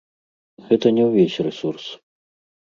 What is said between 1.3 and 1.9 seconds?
рэсурс.